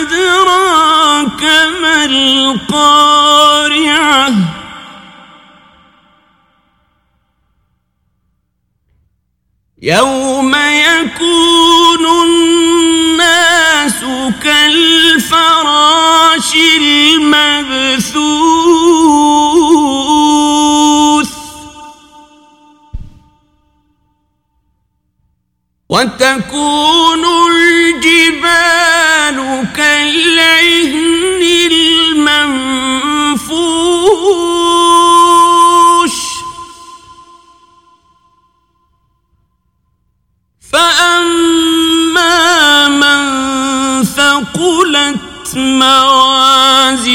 أدراك 0.00 1.42
ما 1.82 2.04
القارعة؟ 2.04 3.13
يوم 9.82 10.54
يكون 10.54 12.06
الناس 12.24 14.00
كالفراش 14.42 15.74
المبثوث. 16.76 18.24
وتكون 25.88 27.24
الجبال 27.50 28.63
ثقلت 44.34 45.56
موازينه. 45.56 47.08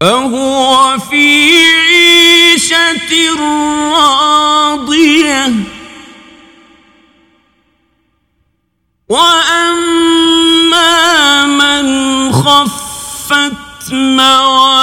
فهو 0.00 0.98
في 0.98 1.56
عيشة 1.72 3.34
راضية. 3.38 5.52
وأما 9.08 10.16
من 11.46 11.86
خفت 12.32 13.92
موازينه 13.92 14.76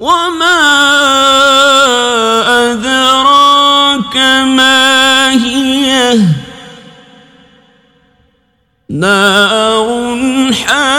وما 0.00 0.58
أدراك 2.72 4.16
ما 4.46 5.30
هي 5.32 6.18
نار 8.90 10.52
حامية 10.52 10.97